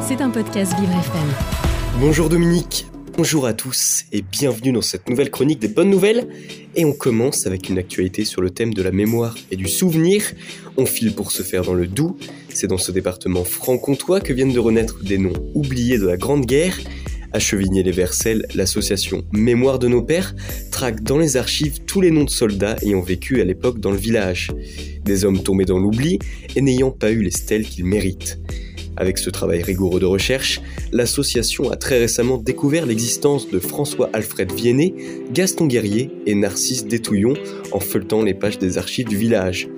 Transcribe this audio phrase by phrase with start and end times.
[0.00, 1.28] C'est un podcast Vivre FM.
[2.00, 6.28] Bonjour Dominique, bonjour à tous et bienvenue dans cette nouvelle chronique des bonnes nouvelles.
[6.76, 10.22] Et on commence avec une actualité sur le thème de la mémoire et du souvenir.
[10.78, 12.16] On file pour se faire dans le Doubs.
[12.48, 16.46] C'est dans ce département franc-comtois que viennent de renaître des noms oubliés de la Grande
[16.46, 16.78] Guerre.
[17.34, 20.34] À Chevigné-les-Vercelles, l'association Mémoire de nos pères
[20.70, 23.98] traque dans les archives tous les noms de soldats ayant vécu à l'époque dans le
[23.98, 24.50] village.
[25.04, 26.18] Des hommes tombés dans l'oubli
[26.56, 28.38] et n'ayant pas eu les stèles qu'ils méritent.
[28.98, 30.60] Avec ce travail rigoureux de recherche,
[30.90, 34.92] l'association a très récemment découvert l'existence de François-Alfred Viennet,
[35.32, 37.34] Gaston Guerrier et Narcisse Détouillon
[37.70, 39.68] en feuilletant les pages des archives du village.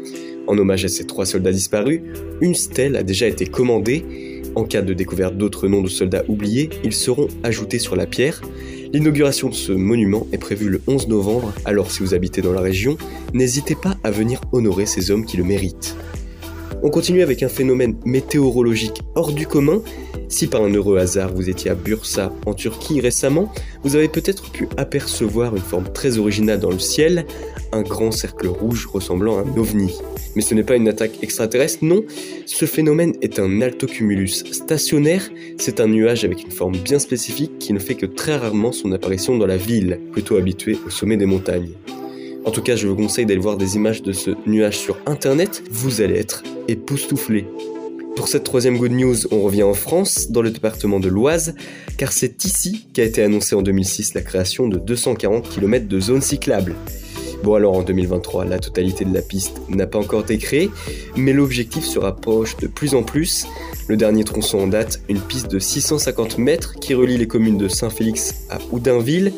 [0.46, 2.00] En hommage à ces trois soldats disparus,
[2.40, 4.42] une stèle a déjà été commandée.
[4.54, 8.40] En cas de découverte d'autres noms de soldats oubliés, ils seront ajoutés sur la pierre.
[8.90, 12.62] L'inauguration de ce monument est prévue le 11 novembre, alors si vous habitez dans la
[12.62, 12.96] région,
[13.34, 15.94] n'hésitez pas à venir honorer ces hommes qui le méritent.
[16.82, 19.82] On continue avec un phénomène météorologique hors du commun.
[20.28, 24.50] Si par un heureux hasard vous étiez à Bursa en Turquie récemment, vous avez peut-être
[24.50, 27.26] pu apercevoir une forme très originale dans le ciel,
[27.72, 29.92] un grand cercle rouge ressemblant à un ovni.
[30.36, 32.02] Mais ce n'est pas une attaque extraterrestre, non,
[32.46, 37.74] ce phénomène est un altocumulus stationnaire, c'est un nuage avec une forme bien spécifique qui
[37.74, 41.26] ne fait que très rarement son apparition dans la ville, plutôt habituée au sommet des
[41.26, 41.72] montagnes.
[42.46, 45.62] En tout cas, je vous conseille d'aller voir des images de ce nuage sur internet,
[45.70, 47.46] vous allez être époustouflé.
[48.16, 51.54] Pour cette troisième good news, on revient en France, dans le département de l'Oise,
[51.96, 56.22] car c'est ici qu'a été annoncée en 2006 la création de 240 km de zones
[56.22, 56.74] cyclables.
[57.42, 60.70] Bon alors en 2023, la totalité de la piste n'a pas encore été créée,
[61.16, 63.46] mais l'objectif se rapproche de plus en plus.
[63.88, 67.68] Le dernier tronçon en date, une piste de 650 mètres qui relie les communes de
[67.68, 69.32] Saint-Félix à Oudinville,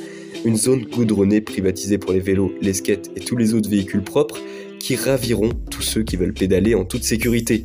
[0.44, 4.38] une zone goudronnée privatisée pour les vélos, les skates et tous les autres véhicules propres
[4.82, 7.64] qui raviront tous ceux qui veulent pédaler en toute sécurité.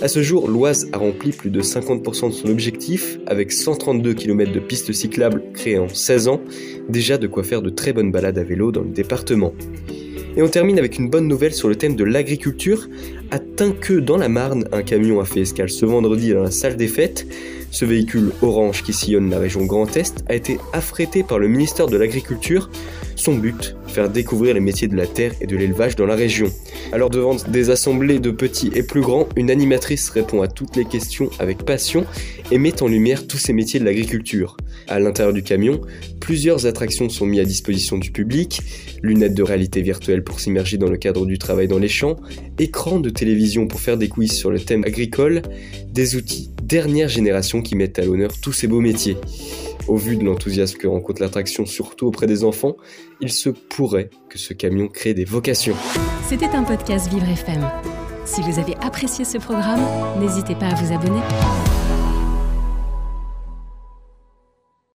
[0.00, 4.52] À ce jour, l'Oise a rempli plus de 50% de son objectif, avec 132 km
[4.52, 6.40] de pistes cyclables créées en 16 ans,
[6.88, 9.52] déjà de quoi faire de très bonnes balades à vélo dans le département.
[10.34, 12.88] Et on termine avec une bonne nouvelle sur le thème de l'agriculture.
[13.30, 16.76] À Tinqueux, dans la Marne, un camion a fait escale ce vendredi dans la salle
[16.76, 17.26] des fêtes.
[17.70, 21.86] Ce véhicule orange qui sillonne la région Grand Est a été affrété par le ministère
[21.86, 22.70] de l'Agriculture.
[23.14, 26.50] Son but, faire découvrir les métiers de la terre et de l'élevage dans la région.
[26.92, 30.86] Alors devant des assemblées de petits et plus grands, une animatrice répond à toutes les
[30.86, 32.06] questions avec passion
[32.50, 34.56] et met en lumière tous ces métiers de l'agriculture.
[34.88, 35.80] À l'intérieur du camion,
[36.20, 38.60] plusieurs attractions sont mises à disposition du public,
[39.02, 42.16] lunettes de réalité virtuelle pour s'immerger dans le cadre du travail dans les champs,
[42.58, 45.42] écran de télévision pour faire des quiz sur le thème agricole,
[45.92, 49.18] des outils dernière génération qui mettent à l'honneur tous ces beaux métiers.
[49.88, 52.76] Au vu de l'enthousiasme que rencontre l'attraction, surtout auprès des enfants,
[53.20, 55.76] il se pourrait que ce camion crée des vocations.
[56.28, 57.68] C'était un podcast Vivre FM.
[58.24, 59.82] Si vous avez apprécié ce programme,
[60.18, 61.20] n'hésitez pas à vous abonner.